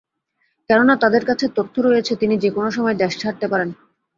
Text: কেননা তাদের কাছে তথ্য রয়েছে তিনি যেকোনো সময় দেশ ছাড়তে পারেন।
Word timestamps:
কেননা 0.69 0.95
তাদের 1.03 1.23
কাছে 1.25 1.45
তথ্য 1.57 1.75
রয়েছে 1.81 2.13
তিনি 2.15 2.35
যেকোনো 2.43 2.69
সময় 2.71 2.95
দেশ 3.01 3.13
ছাড়তে 3.21 3.45
পারেন। 3.51 3.69